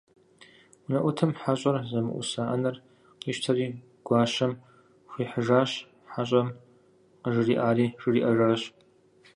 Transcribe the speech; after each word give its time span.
УнэӀутым 0.85 1.31
хьэщӀэр 1.41 1.75
зэмыӀуса 1.89 2.41
Ӏэнэр 2.49 2.75
къищтэри 3.21 3.67
гуащэм 4.05 4.51
хуихьыжащ, 5.11 5.71
хьэщӀэм 6.11 6.47
къыжриӀари 7.23 7.87
жриӀэжащ. 8.01 8.61